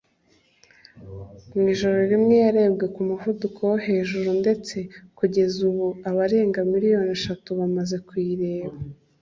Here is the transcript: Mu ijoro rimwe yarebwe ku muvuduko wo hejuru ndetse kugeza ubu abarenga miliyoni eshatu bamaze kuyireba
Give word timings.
Mu 1.55 1.65
ijoro 1.73 1.97
rimwe 2.11 2.35
yarebwe 2.43 2.85
ku 2.93 3.01
muvuduko 3.09 3.59
wo 3.69 3.77
hejuru 3.87 4.29
ndetse 4.41 4.75
kugeza 5.17 5.57
ubu 5.69 5.87
abarenga 6.09 6.59
miliyoni 6.71 7.11
eshatu 7.17 7.49
bamaze 7.59 7.97
kuyireba 8.07 8.77